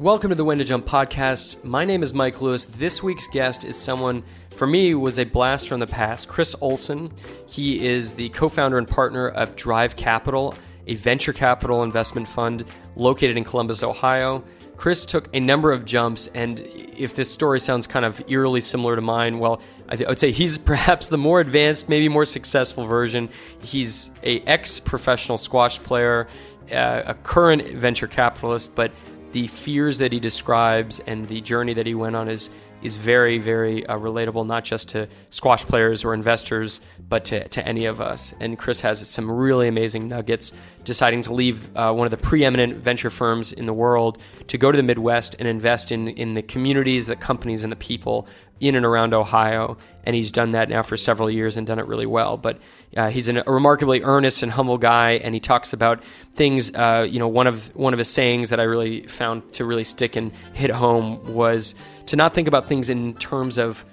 [0.00, 1.62] Welcome to the When to Jump podcast.
[1.62, 2.64] My name is Mike Lewis.
[2.64, 6.26] This week's guest is someone, for me, was a blast from the past.
[6.26, 7.12] Chris Olsen.
[7.46, 10.54] He is the co-founder and partner of Drive Capital,
[10.86, 12.64] a venture capital investment fund
[12.96, 14.42] located in Columbus, Ohio.
[14.78, 18.96] Chris took a number of jumps, and if this story sounds kind of eerily similar
[18.96, 22.24] to mine, well, I, th- I would say he's perhaps the more advanced, maybe more
[22.24, 23.28] successful version.
[23.62, 26.26] He's a ex-professional squash player,
[26.72, 28.92] uh, a current venture capitalist, but
[29.32, 32.50] the fears that he describes and the journey that he went on is
[32.82, 37.66] is very very uh, relatable not just to squash players or investors but to, to
[37.66, 38.34] any of us.
[38.40, 40.52] And chris has some really amazing nuggets
[40.84, 44.72] deciding to leave uh, one of the preeminent venture firms in the world to go
[44.72, 48.26] to the midwest and invest in, in the communities the companies and the people
[48.60, 51.86] in and around ohio and he's done that now for several years and done it
[51.86, 52.58] really well but
[52.96, 56.02] uh, he's an, a remarkably earnest and humble guy, and he talks about
[56.34, 56.74] things.
[56.74, 59.84] Uh, you know, one of one of his sayings that I really found to really
[59.84, 61.74] stick and hit home was
[62.06, 63.84] to not think about things in terms of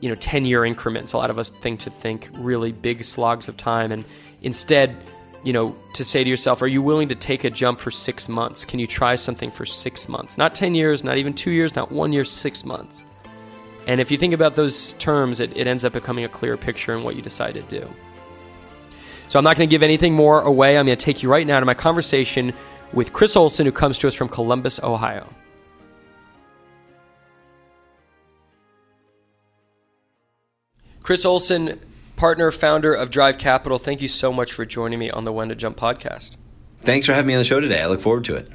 [0.00, 1.12] you know 10 year increments.
[1.14, 4.04] A lot of us think to think really big slogs of time, and
[4.40, 4.94] instead,
[5.42, 8.28] you know, to say to yourself, are you willing to take a jump for six
[8.28, 8.64] months?
[8.64, 10.38] Can you try something for six months?
[10.38, 13.04] Not 10 years, not even two years, not one year, six months.
[13.86, 16.94] And if you think about those terms, it, it ends up becoming a clearer picture
[16.94, 17.88] in what you decide to do.
[19.28, 20.78] So I'm not going to give anything more away.
[20.78, 22.52] I'm going to take you right now to my conversation
[22.92, 25.28] with Chris Olsen, who comes to us from Columbus, Ohio.
[31.02, 31.78] Chris Olsen,
[32.16, 35.50] partner, founder of Drive Capital, thank you so much for joining me on the When
[35.50, 36.38] to Jump podcast.
[36.80, 37.82] Thanks for having me on the show today.
[37.82, 38.48] I look forward to it.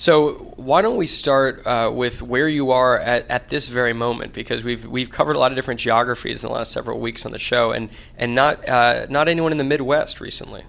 [0.00, 4.32] So why don't we start uh, with where you are at, at this very moment?
[4.32, 7.32] Because we've we've covered a lot of different geographies in the last several weeks on
[7.32, 10.64] the show, and and not uh, not anyone in the Midwest recently.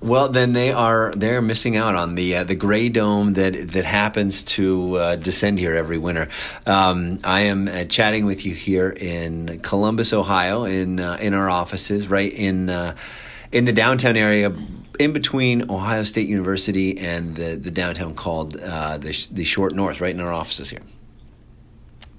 [0.00, 3.86] Well, then they are they're missing out on the uh, the gray dome that that
[3.86, 6.28] happens to uh, descend here every winter.
[6.66, 11.48] Um, I am uh, chatting with you here in Columbus, Ohio, in uh, in our
[11.48, 12.94] offices, right in uh,
[13.52, 14.52] in the downtown area,
[14.98, 20.00] in between Ohio State University and the, the downtown called uh, the, the Short North,
[20.00, 20.82] right in our offices here.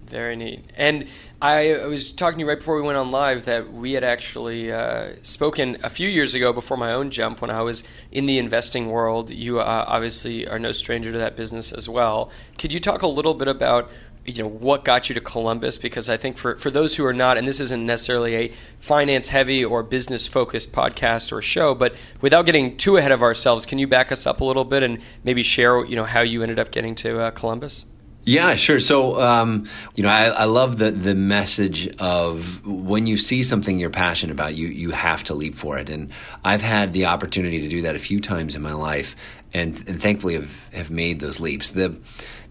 [0.06, 0.66] Very neat.
[0.76, 1.06] And
[1.40, 4.04] I, I was talking to you right before we went on live that we had
[4.04, 8.26] actually uh, spoken a few years ago before my own jump when I was in
[8.26, 9.30] the investing world.
[9.30, 12.32] You uh, obviously are no stranger to that business as well.
[12.58, 13.92] Could you talk a little bit about
[14.26, 17.14] you know what got you to Columbus because I think for for those who are
[17.14, 21.96] not and this isn't necessarily a finance heavy or business focused podcast or show but
[22.22, 25.00] without getting too ahead of ourselves can you back us up a little bit and
[25.24, 27.86] maybe share you know how you ended up getting to uh, Columbus
[28.26, 28.80] yeah, sure.
[28.80, 33.80] So, um, you know, I, I, love the the message of when you see something
[33.80, 35.90] you're passionate about, you you have to leap for it.
[35.90, 36.12] And
[36.44, 39.16] I've had the opportunity to do that a few times in my life,
[39.54, 41.72] and, and thankfully have have made those leaps.
[41.72, 42.00] The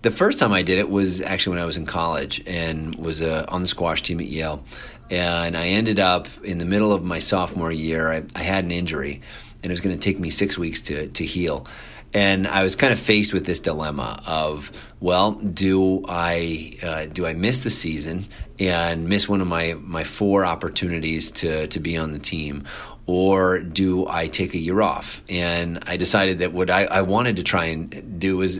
[0.02, 3.20] the first time I did it was actually when I was in college and was
[3.20, 4.64] uh, on the squash team at Yale.
[5.10, 8.70] And I ended up in the middle of my sophomore year, I, I had an
[8.70, 9.22] injury,
[9.62, 11.66] and it was going to take me six weeks to, to heal.
[12.14, 17.26] And I was kind of faced with this dilemma of, well, do I uh, do
[17.26, 18.24] I miss the season
[18.58, 22.64] and miss one of my, my four opportunities to, to be on the team,
[23.06, 25.22] or do I take a year off?
[25.28, 28.58] And I decided that what I, I wanted to try and do was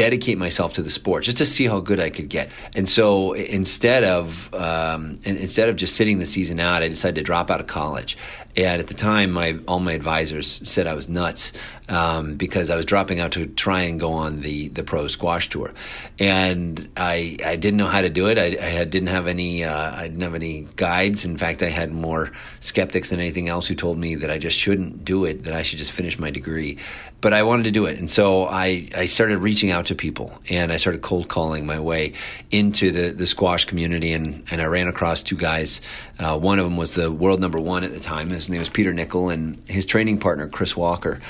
[0.00, 2.50] dedicate myself to the sport just to see how good I could get.
[2.74, 7.22] And so instead of um, instead of just sitting the season out, I decided to
[7.22, 8.16] drop out of college.
[8.56, 11.52] And at the time, my all my advisors said I was nuts
[11.88, 15.48] um, because I was dropping out to try and go on the the pro squash
[15.48, 15.72] tour,
[16.18, 18.38] and I I didn't know how to do it.
[18.38, 21.24] I, I didn't have any uh, I didn't have any guides.
[21.24, 24.56] In fact, I had more skeptics than anything else who told me that I just
[24.56, 25.44] shouldn't do it.
[25.44, 26.78] That I should just finish my degree.
[27.20, 30.32] But I wanted to do it, and so I I started reaching out to people,
[30.48, 32.14] and I started cold calling my way
[32.50, 35.82] into the the squash community, and and I ran across two guys.
[36.20, 38.68] Uh, one of them was the world number one at the time his name was
[38.68, 41.20] Peter Nicol, and his training partner, Chris Walker.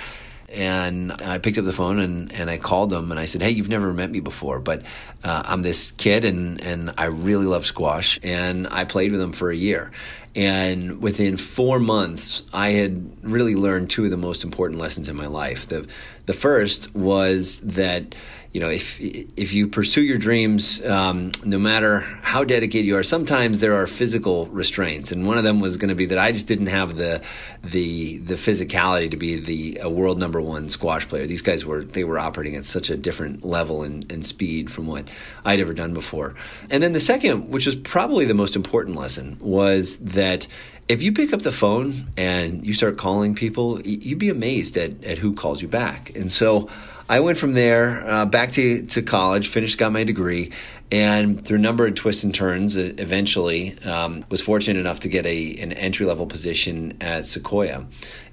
[0.53, 3.51] And I picked up the phone and, and I called them and I said, Hey,
[3.51, 4.83] you've never met me before, but
[5.23, 8.19] uh, I'm this kid and, and I really love squash.
[8.25, 9.93] And I played with them for a year.
[10.35, 15.15] And within four months, I had really learned two of the most important lessons in
[15.15, 15.69] my life.
[15.69, 15.89] The,
[16.27, 18.17] the first was that
[18.53, 23.05] you know, if if you pursue your dreams, um, no matter how dedicated you are,
[23.05, 26.33] sometimes there are physical restraints, and one of them was going to be that I
[26.33, 27.23] just didn't have the
[27.63, 31.29] the the physicality to be the a world number one squash player.
[31.29, 34.89] These guys were they were operating at such a different level and, and speed from
[34.89, 35.09] what
[35.45, 36.35] I'd ever done before.
[36.71, 40.49] And then the second, which was probably the most important lesson, was that
[40.89, 45.05] if you pick up the phone and you start calling people, you'd be amazed at,
[45.05, 46.17] at who calls you back.
[46.17, 46.69] And so
[47.11, 50.53] I went from there uh, back to, to college, finished, got my degree,
[50.93, 55.27] and through a number of twists and turns, eventually um, was fortunate enough to get
[55.27, 57.85] a an entry level position at Sequoia,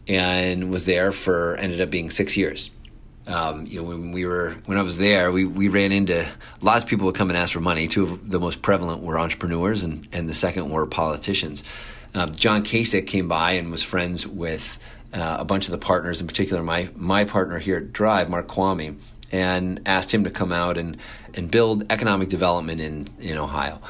[0.08, 2.70] and was there for ended up being six years.
[3.26, 6.28] Um, you know, when we were when I was there, we, we ran into
[6.62, 7.88] lots of people would come and ask for money.
[7.88, 11.64] Two of the most prevalent were entrepreneurs, and and the second were politicians.
[12.14, 14.78] Um, John Kasich came by and was friends with
[15.14, 18.48] uh, a bunch of the partners, in particular my my partner here at Drive, Mark
[18.48, 19.00] Kvamme,
[19.32, 20.98] and asked him to come out and
[21.34, 23.82] and build economic development in in Ohio.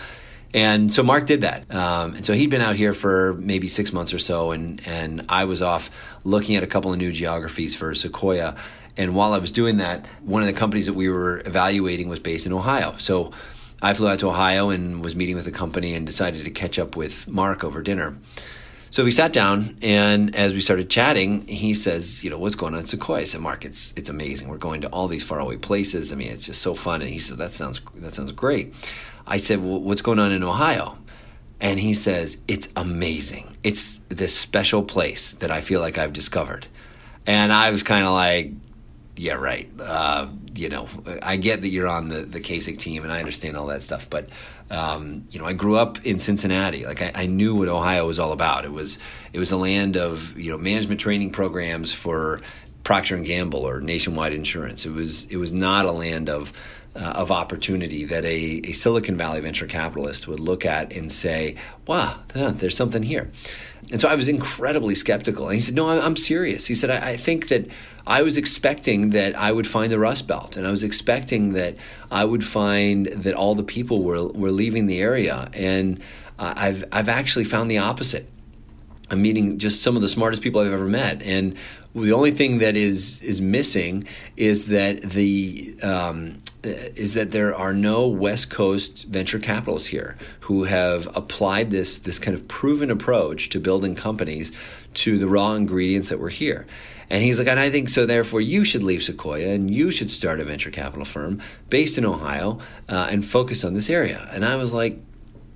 [0.54, 1.72] And so Mark did that.
[1.74, 5.25] Um, and so he'd been out here for maybe six months or so, and, and
[5.30, 5.90] I was off
[6.24, 8.56] looking at a couple of new geographies for Sequoia.
[8.96, 12.20] And while I was doing that, one of the companies that we were evaluating was
[12.20, 12.96] based in Ohio.
[12.98, 13.31] So
[13.81, 16.80] I flew out to Ohio and was meeting with the company and decided to catch
[16.80, 18.18] up with Mark over dinner.
[18.98, 22.74] So we sat down, and as we started chatting, he says, "You know what's going
[22.74, 24.48] on Sequoia?" I said, "Mark, it's it's amazing.
[24.48, 26.12] We're going to all these faraway places.
[26.12, 28.74] I mean, it's just so fun." And he said, "That sounds that sounds great."
[29.28, 30.98] I said, well, "What's going on in Ohio?"
[31.62, 33.56] And he says, "It's amazing.
[33.64, 36.66] It's this special place that I feel like I've discovered."
[37.28, 38.52] And I was kind of like,
[39.18, 39.68] yeah, right.
[39.80, 40.88] Uh, you know,
[41.24, 44.10] I get that you're on the the Kasich team, and I understand all that stuff.
[44.10, 44.30] But
[44.69, 46.86] um, you know, I grew up in Cincinnati.
[46.86, 48.64] Like I, I, knew what Ohio was all about.
[48.64, 49.00] It was
[49.34, 52.42] it was a land of you know management training programs for
[52.84, 54.86] Procter and Gamble or Nationwide Insurance.
[54.86, 56.54] It was it was not a land of
[56.96, 61.56] uh, of opportunity that a, a Silicon Valley venture capitalist would look at and say,
[61.88, 63.31] "Wow, there's something here."
[63.92, 65.48] And so I was incredibly skeptical.
[65.48, 66.68] And he said, No, I'm, serious.
[66.68, 67.70] He said, I, I, think that
[68.07, 71.75] I was expecting that I would find the Rust Belt, and I was expecting that
[72.09, 75.50] I would find that all the people were, were leaving the area.
[75.54, 76.00] And
[76.39, 78.30] uh, I've, I've actually found the opposite.
[79.12, 81.56] I'm meeting just some of the smartest people I've ever met, and
[81.95, 84.04] the only thing that is is missing
[84.36, 86.38] is that the um,
[86.68, 92.19] is that there are no West Coast venture capitalists here who have applied this this
[92.19, 94.52] kind of proven approach to building companies
[94.96, 96.66] to the raw ingredients that were here.
[97.10, 98.06] And he's like, and I think so.
[98.06, 102.06] Therefore, you should leave Sequoia and you should start a venture capital firm based in
[102.06, 102.60] Ohio
[102.90, 104.28] uh, and focus on this area.
[104.34, 105.00] And I was like,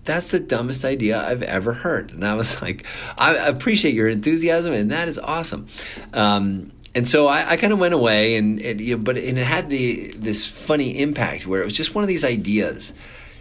[0.03, 2.11] that's the dumbest idea I've ever heard.
[2.11, 2.85] And I was like,
[3.17, 5.67] I appreciate your enthusiasm, and that is awesome.
[6.13, 9.37] Um, and so I, I kind of went away, and it, you know, but and
[9.37, 12.93] it had the this funny impact where it was just one of these ideas.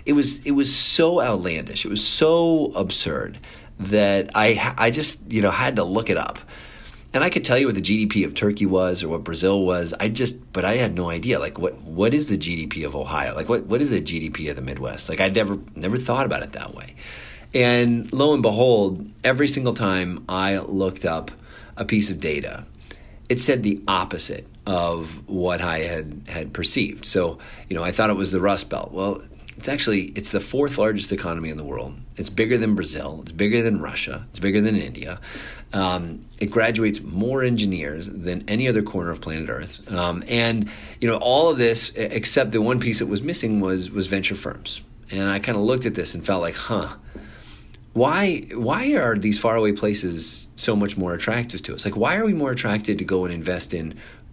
[0.07, 1.85] It was it was so outlandish.
[1.85, 3.39] It was so absurd
[3.79, 6.39] that I I just you know had to look it up.
[7.13, 9.93] And I could tell you what the GDP of Turkey was or what Brazil was.
[9.99, 11.41] I just, but I had no idea.
[11.41, 13.35] Like, what what is the GDP of Ohio?
[13.35, 15.09] Like, what what is the GDP of the Midwest?
[15.09, 16.95] Like, I never never thought about it that way.
[17.53, 21.33] And lo and behold, every single time I looked up
[21.77, 22.65] a piece of data,
[23.31, 27.07] it said the opposite of what I had had perceived.
[27.07, 27.39] So,
[27.69, 28.93] you know, I thought it was the Rust Belt.
[28.93, 29.23] Well,
[29.57, 31.95] it's actually it's the fourth largest economy in the world.
[32.17, 33.21] It's bigger than Brazil.
[33.23, 34.27] It's bigger than Russia.
[34.31, 35.21] It's bigger than India.
[35.73, 39.91] Um, it graduates more engineers than any other corner of planet Earth.
[39.93, 40.69] Um, and
[41.01, 44.35] you know all of this, except the one piece that was missing was was venture
[44.35, 44.83] firms.
[45.13, 46.89] And I kind of looked at this and felt like, huh,
[48.01, 51.85] why why are these faraway places so much more attractive to us?
[51.85, 53.87] Like, why are we more attracted to go and invest in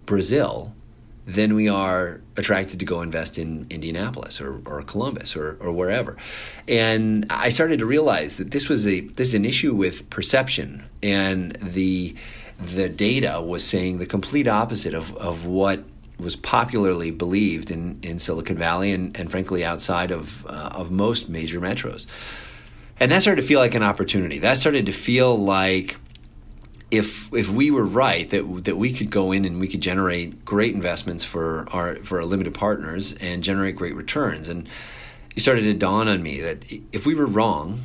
[0.06, 0.72] Brazil
[1.28, 6.16] than we are attracted to go invest in Indianapolis or, or Columbus or, or wherever.
[6.66, 10.84] And I started to realize that this was a this is an issue with perception
[11.02, 12.16] and the
[12.58, 15.84] the data was saying the complete opposite of, of what
[16.18, 21.28] was popularly believed in, in Silicon Valley and, and frankly outside of uh, of most
[21.28, 22.06] major metros.
[23.00, 24.38] And that started to feel like an opportunity.
[24.38, 25.98] That started to feel like
[26.90, 30.44] if if we were right that that we could go in and we could generate
[30.44, 34.48] great investments for our for our limited partners and generate great returns.
[34.48, 34.68] And
[35.36, 37.80] it started to dawn on me that if we were wrong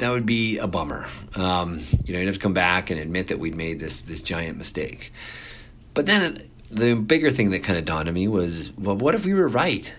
[0.00, 1.06] that would be a bummer.
[1.34, 4.22] Um, you know you'd have to come back and admit that we'd made this this
[4.22, 5.12] giant mistake.
[5.92, 6.38] But then
[6.70, 9.48] the bigger thing that kind of dawned on me was well what if we were
[9.48, 9.92] right?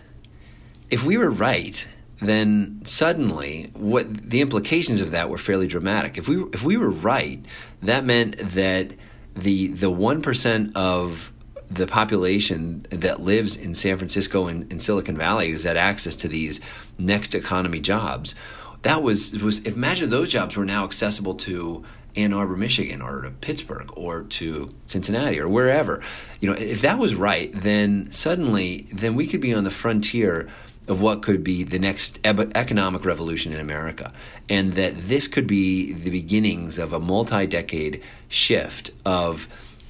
[0.90, 1.88] If we were right
[2.22, 6.18] then suddenly what the implications of that were fairly dramatic.
[6.18, 7.44] If we if we were right,
[7.82, 8.94] that meant that
[9.36, 11.34] the the one percent of
[11.70, 16.28] the population that lives in San Francisco and in Silicon Valley who's had access to
[16.28, 16.60] these
[17.00, 18.36] next economy jobs,
[18.84, 21.84] that was was imagine those jobs were now accessible to
[22.16, 26.04] Ann Arbor, Michigan, or to Pittsburgh, or to Cincinnati, or wherever.
[26.40, 30.50] You know, if that was right, then suddenly, then we could be on the frontier
[30.88, 34.12] of what could be the next economic revolution in America,
[34.50, 39.48] and that this could be the beginnings of a multi decade shift of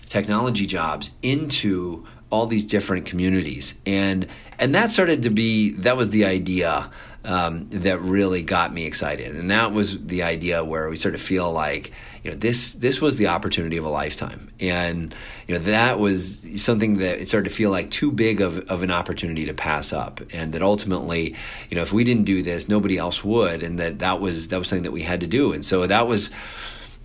[0.08, 4.28] technology jobs into all these different communities, and
[4.60, 6.90] and that started to be that was the idea
[7.24, 11.22] um, that really got me excited, and that was the idea where we sort of
[11.22, 11.92] feel like
[12.24, 15.14] you know this this was the opportunity of a lifetime, and
[15.48, 18.84] you know that was something that it started to feel like too big of, of
[18.84, 21.36] an opportunity to pass up, and that ultimately
[21.70, 24.60] you know if we didn't do this, nobody else would, and that that was that
[24.60, 26.32] was something that we had to do, and so that was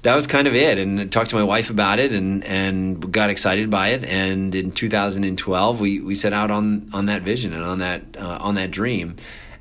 [0.02, 0.78] that was kind of it.
[0.78, 4.04] And I talked to my wife about it and, and got excited by it.
[4.04, 8.38] And in 2012, we, we set out on, on that vision and on that, uh,
[8.40, 9.16] on that dream.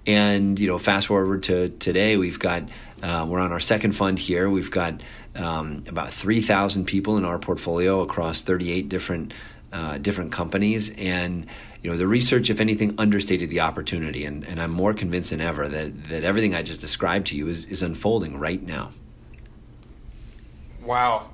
[0.07, 2.63] And you know, fast forward to today, we've got
[3.01, 4.49] uh, we're on our second fund here.
[4.49, 5.01] We've got
[5.35, 9.33] um, about three thousand people in our portfolio across thirty eight different
[9.73, 11.45] uh, different companies, and
[11.81, 14.25] you know the research, if anything, understated the opportunity.
[14.25, 17.47] And, and I'm more convinced than ever that that everything I just described to you
[17.47, 18.91] is is unfolding right now.
[20.83, 21.31] Wow.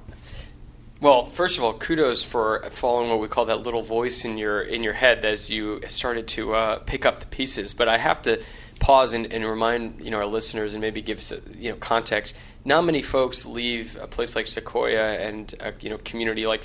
[1.02, 4.62] Well, first of all, kudos for following what we call that little voice in your
[4.62, 7.74] in your head as you started to uh, pick up the pieces.
[7.74, 8.40] But I have to
[8.80, 11.24] pause and, and, remind you know our listeners and maybe give
[11.58, 12.38] you know context.
[12.66, 16.64] Not many folks leave a place like Sequoia and a you know community like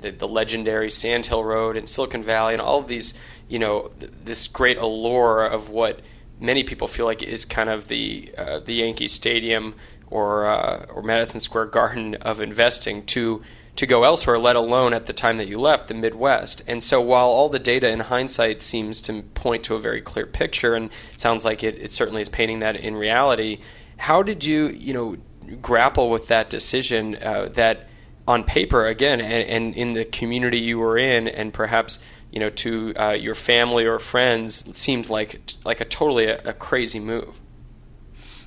[0.00, 3.14] the, the legendary Sandhill Road and Silicon Valley and all of these
[3.48, 6.00] you know th- this great allure of what
[6.40, 9.74] many people feel like is kind of the uh, the Yankee Stadium
[10.10, 13.42] or uh, or Madison Square Garden of investing to
[13.78, 16.62] to go elsewhere, let alone at the time that you left the Midwest.
[16.66, 20.26] And so, while all the data in hindsight seems to point to a very clear
[20.26, 23.58] picture, and sounds like it, it certainly is painting that in reality,
[23.96, 25.16] how did you, you know,
[25.62, 27.88] grapple with that decision uh, that
[28.26, 31.98] on paper, again, and, and, in the community you were in, and perhaps
[32.38, 36.52] you know to uh, your family or friends, seemed like like a totally a, a
[36.52, 37.40] crazy move.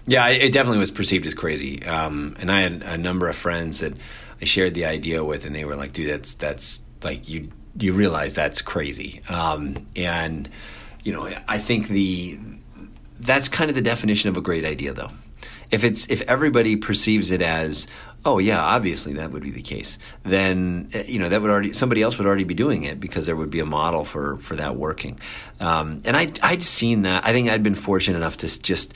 [0.07, 3.81] Yeah, it definitely was perceived as crazy, um, and I had a number of friends
[3.81, 3.93] that
[4.41, 7.91] I shared the idea with, and they were like, "Dude, that's that's like you you
[7.91, 10.48] realize that's crazy." Um, and
[11.03, 12.39] you know, I think the
[13.19, 15.12] that's kind of the definition of a great idea, though.
[15.69, 17.88] If it's if everybody perceives it as
[18.25, 21.73] oh yeah obviously that would be the case then eh, you know that would already
[21.73, 24.55] somebody else would already be doing it because there would be a model for for
[24.55, 25.19] that working
[25.59, 28.93] um, and I, i'd seen that i think i'd been fortunate enough to just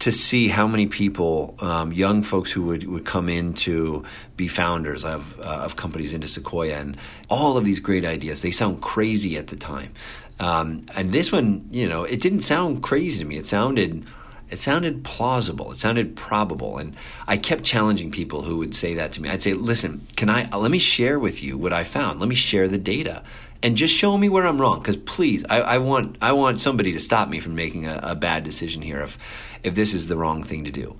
[0.00, 4.02] to see how many people, um, young folks who would, would come in to
[4.34, 6.96] be founders of, uh, of companies into Sequoia and
[7.28, 8.40] all of these great ideas.
[8.40, 9.92] They sound crazy at the time.
[10.38, 13.36] Um, and this one, you know, it didn't sound crazy to me.
[13.36, 14.06] It sounded,
[14.50, 15.72] it sounded plausible.
[15.72, 16.78] It sounded probable.
[16.78, 19.30] And I kept challenging people who would say that to me.
[19.30, 22.20] I'd say, listen, can I, uh, let me share with you what I found.
[22.20, 23.22] Let me share the data
[23.62, 24.80] and just show me where I'm wrong.
[24.80, 28.14] Because please, I, I, want I want somebody to stop me from making a, a,
[28.14, 29.18] bad decision here if
[29.62, 30.96] if this is the wrong thing to do.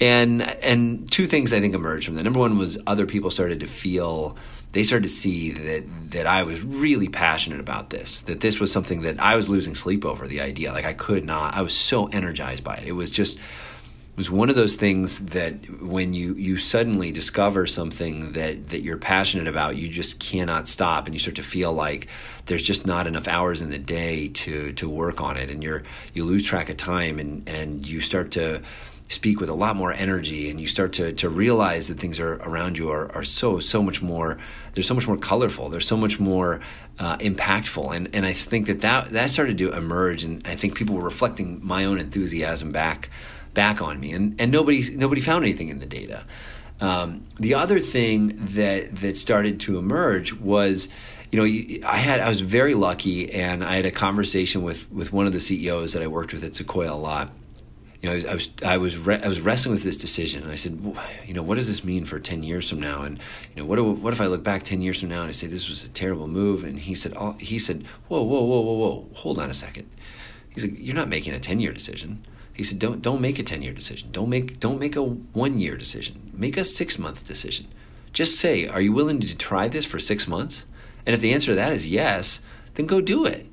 [0.00, 2.22] And and two things I think emerged from that.
[2.22, 4.36] Number one was other people started to feel
[4.78, 5.82] they started to see that
[6.12, 8.20] that I was really passionate about this.
[8.20, 10.28] That this was something that I was losing sleep over.
[10.28, 11.56] The idea, like I could not.
[11.56, 12.86] I was so energized by it.
[12.86, 17.66] It was just it was one of those things that when you you suddenly discover
[17.66, 21.72] something that that you're passionate about, you just cannot stop, and you start to feel
[21.72, 22.06] like
[22.46, 25.82] there's just not enough hours in the day to to work on it, and you're
[26.12, 28.62] you lose track of time, and and you start to
[29.08, 32.34] speak with a lot more energy and you start to, to realize that things are
[32.34, 34.38] around you are, are so so much more
[34.74, 36.60] they're so much more colorful they're so much more
[36.98, 40.76] uh, impactful and and I think that, that that started to emerge and I think
[40.76, 43.08] people were reflecting my own enthusiasm back
[43.58, 46.24] back on me, and and nobody nobody found anything in the data.
[46.80, 50.88] Um, the other thing that that started to emerge was,
[51.32, 55.12] you know, I had I was very lucky, and I had a conversation with with
[55.12, 57.32] one of the CEOs that I worked with at Sequoia a lot.
[58.00, 60.54] You know, I was I was re- I was wrestling with this decision, and I
[60.54, 60.78] said,
[61.26, 63.02] you know, what does this mean for ten years from now?
[63.02, 65.28] And you know, what do, what if I look back ten years from now and
[65.28, 66.62] I say this was a terrible move?
[66.62, 69.88] And he said, oh, he said, whoa, whoa, whoa, whoa, whoa, hold on a second.
[70.50, 72.24] He said, you're not making a ten year decision
[72.58, 74.08] he said, "Don't don't make a ten year decision.
[74.10, 76.32] Don't make don't make a one year decision.
[76.34, 77.68] Make a six month decision.
[78.12, 80.66] Just say, are you willing to try this for six months?
[81.06, 82.40] And if the answer to that is yes,
[82.74, 83.46] then go do it."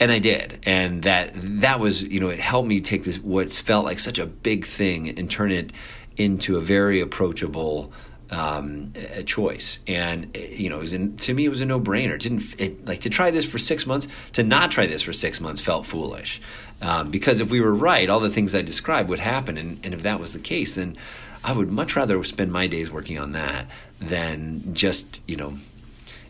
[0.00, 3.60] And I did, and that that was you know it helped me take this what's
[3.60, 5.72] felt like such a big thing and turn it
[6.16, 7.92] into a very approachable
[8.30, 9.80] um, a choice.
[9.86, 12.18] And you know, it was in, to me, it was a no brainer.
[12.18, 14.08] Didn't it, like to try this for six months.
[14.32, 16.40] To not try this for six months felt foolish,
[16.82, 19.56] um, because if we were right, all the things I described would happen.
[19.56, 20.96] And, and if that was the case, then
[21.42, 23.66] I would much rather spend my days working on that
[24.00, 25.54] than just you know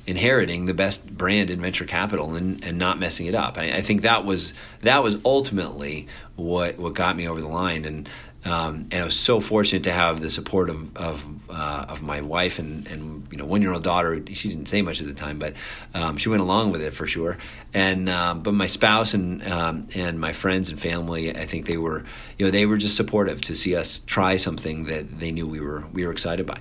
[0.09, 3.59] inheriting the best brand in venture capital and, and not messing it up.
[3.59, 7.85] I, I, think that was that was ultimately what what got me over the line.
[7.85, 8.09] And
[8.45, 12.21] Um, and I was so fortunate to have the support of of, uh, of my
[12.23, 14.23] wife and, and you know one year old daughter.
[14.33, 15.53] She didn't say much at the time, but
[15.93, 17.37] um, she went along with it for sure.
[17.75, 21.77] And um, but my spouse and um, and my friends and family, I think they
[21.77, 22.05] were
[22.39, 25.61] you know they were just supportive to see us try something that they knew we
[25.61, 26.59] were we were excited by.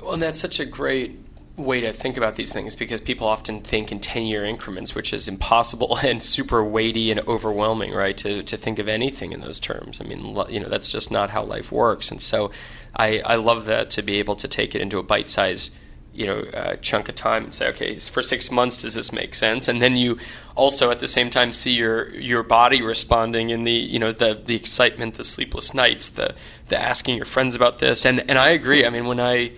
[0.00, 1.25] Well, and that's such a great
[1.56, 5.12] way to think about these things because people often think in 10 year increments, which
[5.12, 8.16] is impossible and super weighty and overwhelming, right?
[8.18, 10.00] To, to think of anything in those terms.
[10.00, 12.10] I mean, you know, that's just not how life works.
[12.10, 12.50] And so
[12.94, 15.74] I, I love that to be able to take it into a bite sized
[16.16, 19.34] you know uh, chunk of time and say okay for six months does this make
[19.34, 20.18] sense and then you
[20.54, 24.40] also at the same time see your your body responding in the you know the
[24.46, 26.34] the excitement the sleepless nights the
[26.68, 29.52] the asking your friends about this and and I agree I mean when I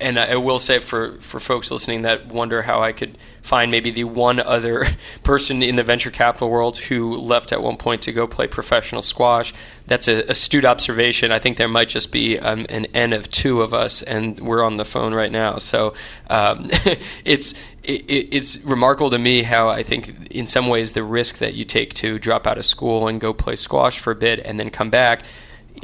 [0.00, 3.90] and I will say for, for folks listening that wonder how I could find maybe
[3.90, 4.84] the one other
[5.22, 9.02] person in the venture capital world who left at one point to go play professional
[9.02, 9.54] squash,
[9.86, 11.32] that's a astute observation.
[11.32, 14.64] I think there might just be um, an N of two of us, and we're
[14.64, 15.58] on the phone right now.
[15.58, 15.94] So
[16.28, 16.68] um,
[17.24, 21.54] it's it, it's remarkable to me how I think in some ways the risk that
[21.54, 24.58] you take to drop out of school and go play squash for a bit and
[24.58, 25.22] then come back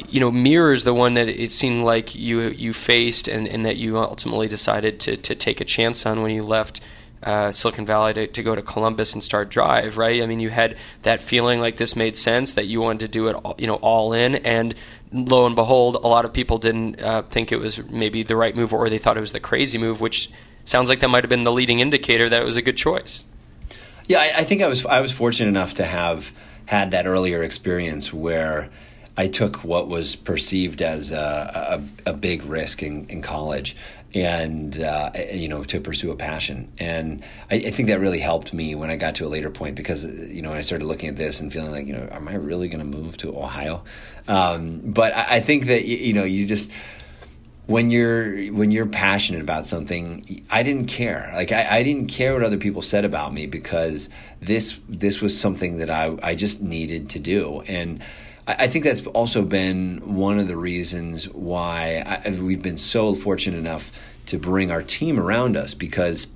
[0.09, 3.77] you know, mirrors the one that it seemed like you you faced and, and that
[3.77, 6.81] you ultimately decided to, to take a chance on when you left
[7.23, 10.23] uh, Silicon Valley to, to go to Columbus and start Drive, right?
[10.23, 13.29] I mean, you had that feeling like this made sense, that you wanted to do
[13.29, 14.75] it, all, you know, all in, and
[15.13, 18.57] lo and behold, a lot of people didn't uh, think it was maybe the right
[18.57, 20.31] move, or they thought it was the crazy move, which
[20.65, 23.25] sounds like that might have been the leading indicator that it was a good choice.
[24.07, 26.33] Yeah, I, I think I was I was fortunate enough to have
[26.67, 28.69] had that earlier experience where
[29.17, 33.77] I took what was perceived as a, a, a big risk in, in college
[34.15, 36.73] and uh, you know to pursue a passion.
[36.79, 39.75] And I, I, think that really helped me when i got to a later point
[39.75, 42.35] because you know i started looking at this and feeling like you know am i
[42.35, 43.85] really going to move to ohio?
[44.29, 46.71] Um, but I, I, think that you know you just
[47.67, 51.31] when you're when you're passionate about something i didn't care.
[51.35, 54.09] Like I, I didn't care what other people said about me because
[54.41, 57.63] this this was something that i, I just needed to do.
[57.63, 58.03] And
[58.47, 63.57] I think that's also been one of the reasons why I, we've been so fortunate
[63.57, 63.93] enough
[64.27, 66.27] to bring our team around us because,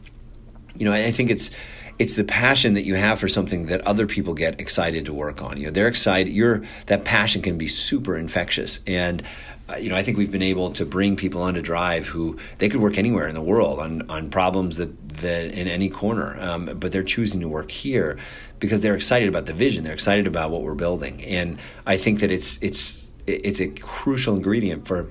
[0.77, 1.51] you know, I think it's
[1.99, 5.43] it's the passion that you have for something that other people get excited to work
[5.43, 5.57] on.
[5.57, 6.33] You know, they're excited.
[6.33, 9.23] Your that passion can be super infectious, and
[9.69, 12.69] uh, you know, I think we've been able to bring people onto Drive who they
[12.69, 16.67] could work anywhere in the world on on problems that that in any corner, um,
[16.67, 18.19] but they're choosing to work here
[18.59, 19.85] because they're excited about the vision.
[19.85, 24.37] They're excited about what we're building, and I think that it's it's it's a crucial
[24.37, 25.09] ingredient for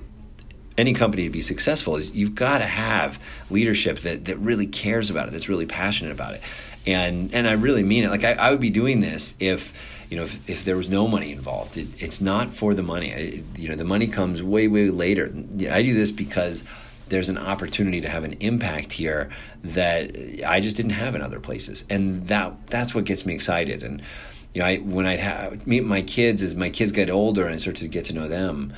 [0.78, 3.18] any company to be successful is you've got to have
[3.50, 6.42] leadership that, that really cares about it, that's really passionate about it.
[6.86, 8.10] And and I really mean it.
[8.10, 11.08] Like I, I would be doing this if you know if, if there was no
[11.08, 11.76] money involved.
[11.76, 13.42] It, it's not for the money.
[13.56, 15.24] You know the money comes way way later.
[15.68, 16.62] I do this because
[17.08, 19.30] there's an opportunity to have an impact here
[19.62, 20.16] that
[20.46, 23.82] I just didn't have in other places, and that that's what gets me excited.
[23.82, 24.02] And
[24.52, 27.54] you know, I, when I have, meet my kids, as my kids get older and
[27.54, 28.72] I start to get to know them,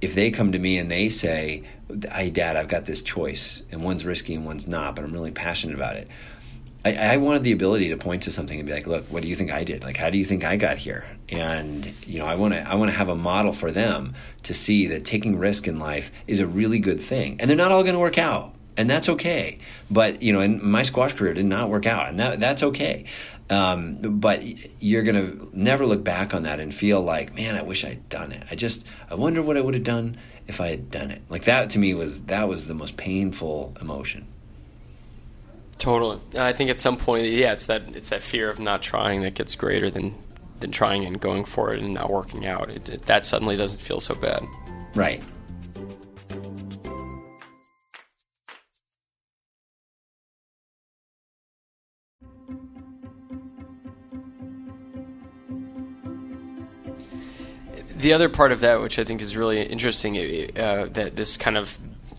[0.00, 1.64] if they come to me and they say,
[2.12, 5.32] "Hey, Dad, I've got this choice, and one's risky and one's not, but I'm really
[5.32, 6.08] passionate about it,"
[6.84, 9.28] I, I, wanted the ability to point to something and be like, look, what do
[9.28, 9.82] you think I did?
[9.82, 11.06] Like, how do you think I got here?
[11.28, 14.12] And you know, I want to I want to have a model for them
[14.44, 17.72] to see that taking risk in life is a really good thing, and they're not
[17.72, 19.58] all going to work out, and that's okay.
[19.90, 23.04] But you know, and my squash career did not work out, and that that's okay.
[23.50, 24.44] Um, but
[24.80, 28.06] you're going to never look back on that and feel like, man, I wish I'd
[28.10, 28.44] done it.
[28.50, 31.22] I just I wonder what I would have done if I had done it.
[31.28, 34.26] Like that to me was that was the most painful emotion.
[35.78, 36.20] Totally.
[36.36, 39.34] I think at some point, yeah, it's that it's that fear of not trying that
[39.34, 40.14] gets greater than
[40.60, 42.68] than trying and going for it and not working out.
[42.68, 44.42] It, it, that suddenly doesn't feel so bad.
[44.94, 45.22] Right.
[57.96, 60.16] The other part of that, which I think is really interesting,
[60.56, 61.78] uh, that this kind of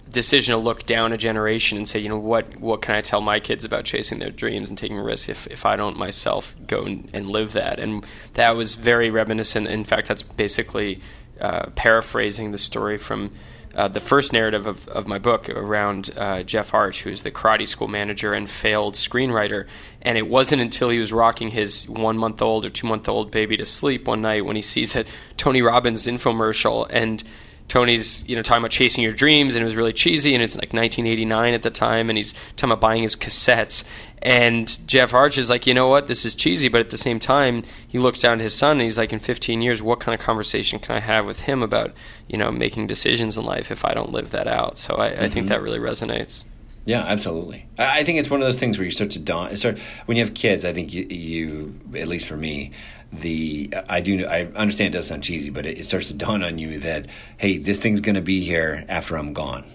[0.09, 3.21] decision to look down a generation and say, you know, what what can I tell
[3.21, 6.83] my kids about chasing their dreams and taking risks if, if I don't myself go
[6.83, 7.79] and, live that?
[7.79, 9.67] And that was very reminiscent.
[9.67, 10.99] In fact, that's basically
[11.39, 13.31] uh, paraphrasing the story from
[13.75, 17.67] uh, the first narrative of, of my book around uh, Jeff Arch, who's the karate
[17.67, 19.67] school manager and failed screenwriter.
[20.01, 23.31] And it wasn't until he was rocking his one month old or two month old
[23.31, 25.05] baby to sleep one night when he sees a
[25.37, 27.23] Tony Robbins infomercial and
[27.69, 30.55] Tony's you know talking about chasing your dreams, and it was really cheesy, and it's
[30.55, 33.87] like 1989 at the time, and he's talking about buying his cassettes.
[34.21, 37.21] And Jeff Arch is like, you know what, this is cheesy, but at the same
[37.21, 40.13] time, he looks down at his son, and he's like, in 15 years, what kind
[40.13, 41.93] of conversation can I have with him about
[42.27, 44.77] you know making decisions in life if I don't live that out?
[44.77, 45.23] So I, mm-hmm.
[45.23, 45.47] I think mm-hmm.
[45.47, 46.43] that really resonates.
[46.85, 47.67] Yeah, absolutely.
[47.77, 49.55] I think it's one of those things where you start to dawn.
[49.57, 49.77] Start
[50.07, 50.65] when you have kids.
[50.65, 52.71] I think you, you, at least for me,
[53.11, 56.13] the I do know I understand it does sound cheesy, but it, it starts to
[56.13, 59.65] dawn on you that hey, this thing's going to be here after I'm gone,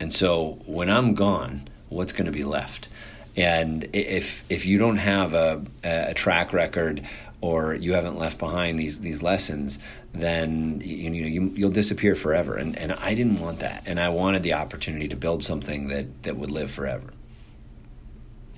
[0.00, 2.88] and so when I'm gone, what's going to be left?
[3.36, 7.02] And if if you don't have a, a track record
[7.40, 9.78] or you haven't left behind these these lessons,
[10.12, 12.56] then you, you know you, you'll disappear forever.
[12.56, 16.22] And and I didn't want that, and I wanted the opportunity to build something that
[16.24, 17.08] that would live forever.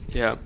[0.09, 0.37] Yeah,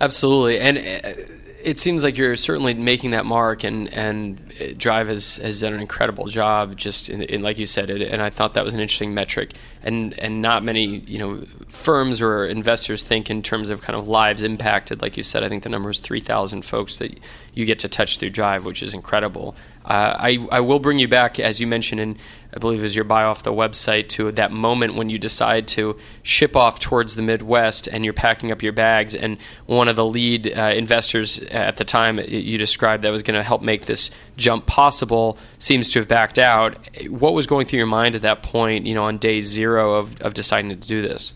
[0.00, 0.78] absolutely, and.
[0.78, 5.74] Uh, it seems like you're certainly making that mark, and and Drive has, has done
[5.74, 6.76] an incredible job.
[6.76, 9.52] Just in, in like you said, it, and I thought that was an interesting metric.
[9.82, 14.08] And and not many you know firms or investors think in terms of kind of
[14.08, 15.02] lives impacted.
[15.02, 17.18] Like you said, I think the number is three thousand folks that
[17.54, 19.54] you get to touch through Drive, which is incredible.
[19.90, 22.16] Uh, I I will bring you back, as you mentioned in
[22.52, 25.96] I believe is your buy off the website to that moment when you decide to
[26.22, 29.14] ship off towards the Midwest and you're packing up your bags.
[29.14, 33.36] And one of the lead uh, investors at the time you described that was going
[33.36, 36.76] to help make this jump possible seems to have backed out.
[37.08, 40.20] What was going through your mind at that point, you know, on day zero of,
[40.20, 41.34] of deciding to do this?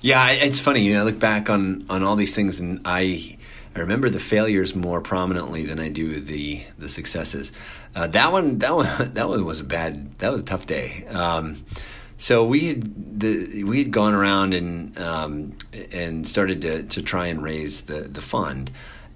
[0.00, 0.82] Yeah, it's funny.
[0.82, 3.35] You know, I look back on, on all these things and I
[3.76, 7.52] I remember the failures more prominently than I do the the successes.
[7.94, 10.14] Uh, that one, that one, that one was a bad.
[10.16, 11.06] That was a tough day.
[11.08, 11.62] Um,
[12.16, 15.52] so we had the, we had gone around and um,
[15.92, 18.70] and started to, to try and raise the the fund,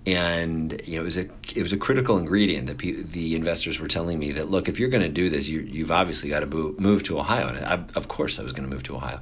[0.07, 3.79] and you know it was a it was a critical ingredient that pe- the investors
[3.79, 6.41] were telling me that look if you're going to do this you you've obviously got
[6.41, 8.97] to move, move to Ohio and I, of course I was going to move to
[8.97, 9.21] Ohio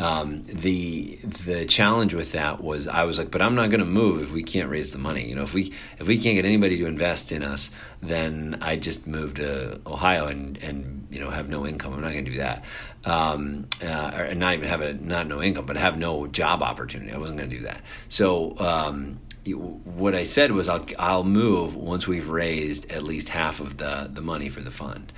[0.00, 3.86] um, the the challenge with that was I was like, but I'm not going to
[3.86, 5.28] move if we can't raise the money.
[5.28, 8.76] You know, if we if we can't get anybody to invest in us, then I
[8.76, 11.92] just move to Ohio and and you know have no income.
[11.92, 12.64] I'm not going to do that,
[13.04, 17.12] um, uh, or not even have a not no income, but have no job opportunity.
[17.12, 17.82] I wasn't going to do that.
[18.08, 18.56] So.
[18.58, 23.78] Um, what I said was I'll I'll move once we've raised at least half of
[23.78, 25.12] the the money for the fund.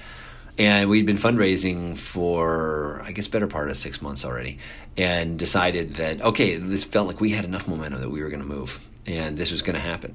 [0.59, 4.59] And we'd been fundraising for, I guess, better part of six months already,
[4.99, 8.43] and decided that, okay, this felt like we had enough momentum that we were going
[8.43, 10.15] to move, and this was going to happen.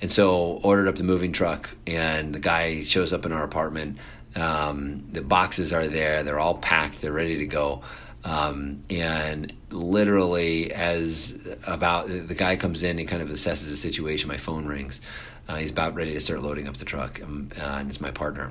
[0.00, 3.98] And so ordered up the moving truck, and the guy shows up in our apartment.
[4.34, 7.82] Um, the boxes are there; they're all packed, they're ready to go.
[8.26, 14.28] Um, and literally, as about the guy comes in and kind of assesses the situation,
[14.28, 15.00] my phone rings.
[15.48, 18.10] Uh, he's about ready to start loading up the truck, um, uh, and it's my
[18.10, 18.50] partner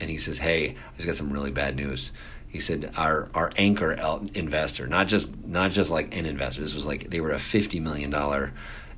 [0.00, 2.12] and he says, "Hey, I just got some really bad news."
[2.46, 3.92] He said, "Our our anchor
[4.34, 6.60] investor, not just not just like an investor.
[6.60, 8.52] This was like they were a fifty million dollar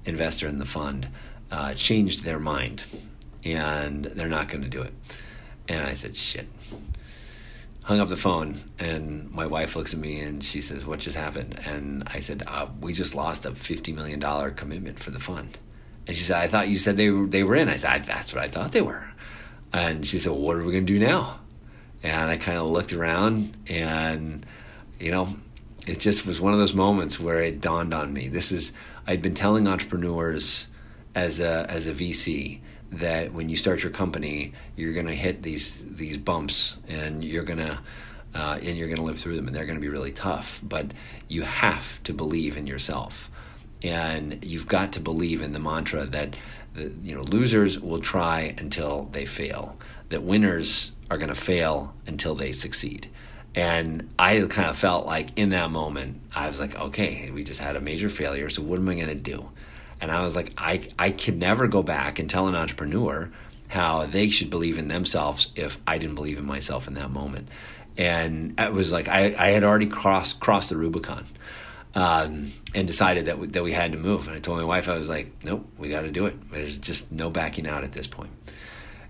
[0.04, 1.08] investor in the fund,
[1.50, 2.82] uh, changed their mind,
[3.44, 4.92] and they're not going to do it."
[5.68, 6.48] And I said, "Shit."
[7.86, 11.16] Hung up the phone, and my wife looks at me and she says, "What just
[11.16, 15.20] happened?" And I said, uh, "We just lost a fifty million dollar commitment for the
[15.20, 15.58] fund."
[16.06, 18.34] And she said, "I thought you said they were, they were in." I said, "That's
[18.34, 19.06] what I thought they were."
[19.72, 21.40] And she said, well, What are we going to do now?
[22.02, 24.46] And I kind of looked around and,
[24.98, 25.28] you know,
[25.86, 28.28] it just was one of those moments where it dawned on me.
[28.28, 28.72] This is,
[29.06, 30.68] I'd been telling entrepreneurs
[31.14, 32.60] as a, as a VC
[32.92, 37.44] that when you start your company, you're going to hit these, these bumps and you're
[37.44, 37.78] going to,
[38.34, 40.60] uh, and you're going to live through them and they're going to be really tough.
[40.62, 40.92] But
[41.28, 43.30] you have to believe in yourself.
[43.82, 46.36] And you've got to believe in the mantra that
[46.74, 49.78] the, you know losers will try until they fail.
[50.08, 53.08] That winners are going to fail until they succeed.
[53.54, 57.60] And I kind of felt like in that moment, I was like, okay, we just
[57.60, 58.50] had a major failure.
[58.50, 59.50] So what am I going to do?
[60.00, 63.30] And I was like, I, I could never go back and tell an entrepreneur
[63.68, 67.48] how they should believe in themselves if I didn't believe in myself in that moment.
[67.96, 71.24] And it was like I, I had already crossed crossed the Rubicon
[71.94, 74.28] um, and decided that we, that we had to move.
[74.28, 76.50] And I told my wife, I was like, nope, we got to do it.
[76.50, 78.30] There's just no backing out at this point.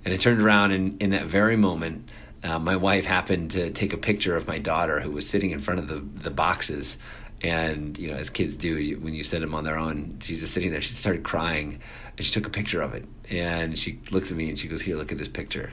[0.05, 2.09] And I turned around, and in that very moment,
[2.45, 5.59] uh, my wife happened to take a picture of my daughter who was sitting in
[5.59, 6.97] front of the, the boxes.
[7.43, 10.41] And, you know, as kids do, you, when you set them on their own, she's
[10.41, 10.81] just sitting there.
[10.81, 11.81] She started crying,
[12.17, 13.05] and she took a picture of it.
[13.31, 15.73] And she looks at me and she goes, Here, look at this picture.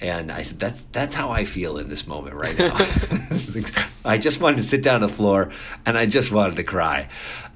[0.00, 2.74] And I said, "That's that's how I feel in this moment right now.
[4.04, 5.52] I just wanted to sit down on the floor,
[5.86, 7.08] and I just wanted to cry.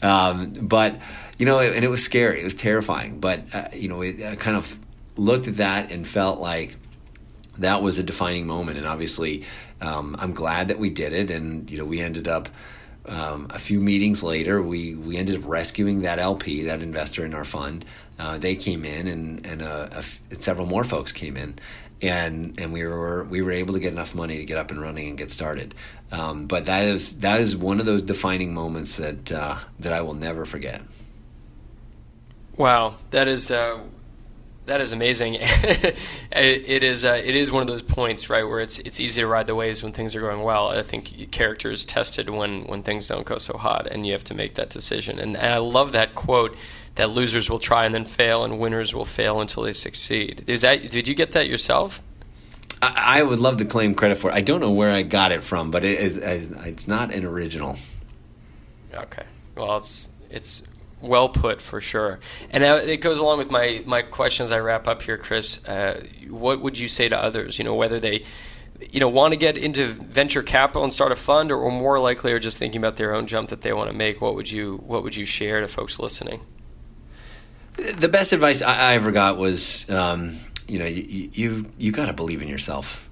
[0.03, 1.01] Um, but
[1.37, 2.41] you know, and it was scary.
[2.41, 3.19] It was terrifying.
[3.19, 4.79] But uh, you know, it, I kind of
[5.17, 6.77] looked at that and felt like
[7.59, 8.79] that was a defining moment.
[8.79, 9.45] And obviously,
[9.81, 11.31] um, I'm glad that we did it.
[11.31, 12.49] And you know, we ended up
[13.09, 17.35] um, a few meetings later, we we ended up rescuing that LP, that investor in
[17.35, 17.85] our fund.
[18.19, 20.03] Uh, they came in, and and uh,
[20.39, 21.59] several more folks came in,
[22.03, 24.81] and and we were we were able to get enough money to get up and
[24.81, 25.75] running and get started.
[26.13, 30.03] Um, but that is that is one of those defining moments that uh, that I
[30.03, 30.83] will never forget.
[32.57, 33.81] Wow, that is uh,
[34.69, 35.39] that is amazing.
[35.41, 39.27] it is uh, it is one of those points, right, where it's it's easy to
[39.27, 40.69] ride the waves when things are going well.
[40.69, 44.25] I think character is tested when when things don't go so hot, and you have
[44.25, 45.19] to make that decision.
[45.19, 46.57] And, and I love that quote
[46.95, 50.45] that losers will try and then fail, and winners will fail until they succeed.
[50.47, 52.03] Is that did you get that yourself?
[52.83, 54.35] I, I would love to claim credit for it.
[54.35, 57.77] I don't know where I got it from, but it is it's not an original.
[58.95, 59.25] Okay.
[59.57, 60.63] Well, it's it's
[61.01, 62.19] well put for sure.
[62.51, 64.51] And it goes along with my my questions.
[64.51, 65.67] I wrap up here, Chris.
[65.67, 67.59] Uh, what would you say to others?
[67.59, 68.25] You know, whether they
[68.93, 71.99] you know want to get into venture capital and start a fund, or, or more
[71.99, 74.21] likely are just thinking about their own jump that they want to make.
[74.21, 76.41] What would you What would you share to folks listening?
[77.77, 82.07] The best advice I, I ever got was, um, you know, you you, you got
[82.07, 83.09] to believe in yourself.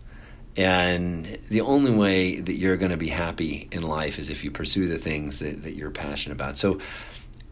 [0.57, 4.51] And the only way that you're going to be happy in life is if you
[4.51, 6.57] pursue the things that, that you're passionate about.
[6.57, 6.79] So,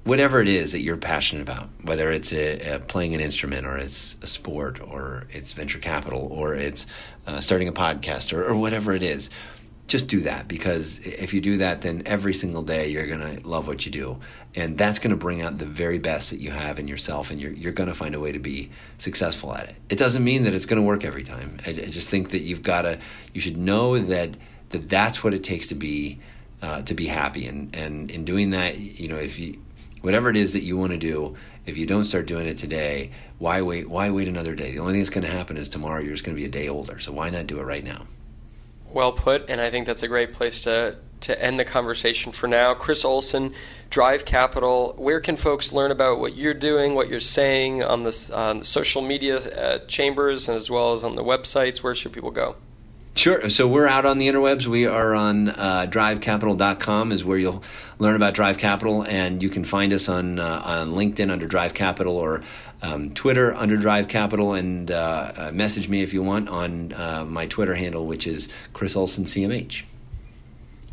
[0.05, 3.77] whatever it is that you're passionate about, whether it's a, a playing an instrument or
[3.77, 6.87] it's a sport or it's venture capital or it's
[7.27, 9.31] uh, starting a podcast or, or, whatever it is,
[9.87, 13.49] just do that because if you do that, then every single day you're going to
[13.49, 14.19] love what you do.
[14.55, 17.41] And that's going to bring out the very best that you have in yourself and
[17.41, 19.77] you're, you're going to find a way to be successful at it.
[19.89, 21.59] It doesn't mean that it's going to work every time.
[21.67, 22.99] I, I just think that you've got to,
[23.33, 24.37] you should know that,
[24.71, 26.19] that that's what it takes to be,
[26.61, 27.47] uh, to be happy.
[27.47, 29.59] And, and in doing that, you know, if you,
[30.05, 33.11] whatever it is that you want to do, if you don't start doing it today,
[33.39, 33.89] why wait?
[33.89, 34.73] Why wait another day?
[34.73, 36.51] The only thing that's going to happen is tomorrow you're just going to be a
[36.51, 36.99] day older.
[36.99, 38.07] So why not do it right now?
[38.93, 42.47] Well put, and I think that's a great place to to end the conversation for
[42.47, 42.75] now.
[42.75, 43.55] Chris Olsen,
[43.89, 44.95] Drive Capital.
[44.99, 49.01] Where can folks learn about what you're doing, what you're saying on, on the social
[49.01, 51.83] media uh, chambers, as well as on the websites?
[51.83, 52.57] Where should people go?
[53.17, 53.49] Sure.
[53.49, 54.67] So we're out on the interwebs.
[54.67, 57.63] We are on uh, drivecapital.com is where you'll
[57.99, 61.75] learn about Drive Capital, and you can find us on uh, on LinkedIn under Drive
[61.75, 62.43] Capital or
[62.83, 67.25] um, Twitter under Drive Capital, and uh, uh message me if you want on uh,
[67.25, 69.85] my Twitter handle, which is Chris Olsen CMH.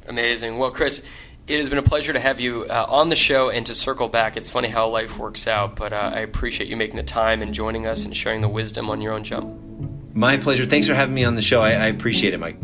[0.08, 0.60] Amazing.
[0.60, 1.04] Well, Chris,
[1.48, 4.10] it has been a pleasure to have you uh, on the show and to circle
[4.10, 4.38] back.
[4.38, 7.88] It's funny how life works out, but I appreciate you making the time and joining
[7.88, 9.71] us and sharing the wisdom on your own jump.
[10.14, 10.66] My pleasure.
[10.66, 11.62] Thanks for having me on the show.
[11.62, 12.58] I, I appreciate it, Mike.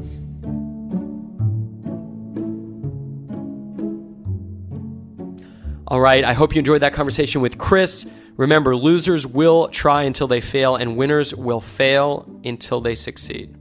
[5.87, 6.23] All right.
[6.25, 8.05] I hope you enjoyed that conversation with Chris.
[8.35, 13.55] Remember, losers will try until they fail, and winners will fail until they succeed.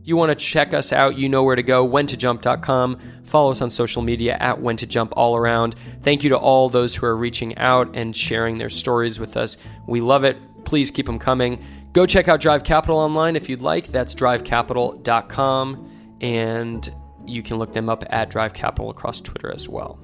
[0.00, 2.98] If you want to check us out, you know where to go, whentojump.com.
[3.24, 5.76] Follow us on social media at when to jump all around.
[6.02, 9.58] Thank you to all those who are reaching out and sharing their stories with us.
[9.86, 10.38] We love it.
[10.64, 11.62] Please keep them coming.
[11.92, 13.88] Go check out Drive Capital online if you'd like.
[13.88, 15.90] That's drivecapital.com.
[16.20, 16.90] And
[17.26, 19.98] you can look them up at Drive Capital across Twitter as well.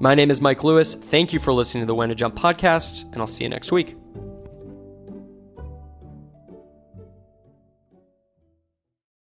[0.00, 0.94] My name is Mike Lewis.
[0.94, 3.70] Thank you for listening to the When to Jump podcast, and I'll see you next
[3.70, 3.96] week.